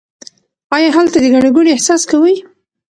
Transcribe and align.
آیا 0.75 0.89
هلته 0.97 1.17
د 1.21 1.25
ګڼې 1.33 1.49
ګوڼې 1.55 1.71
احساس 1.73 2.01
کوئ؟ 2.09 2.35